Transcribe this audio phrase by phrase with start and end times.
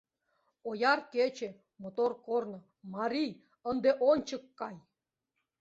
[0.69, 1.49] Ояр кече,
[1.81, 2.59] мотор корно,
[2.95, 3.33] Марий,
[3.69, 4.75] ынде ончык кай!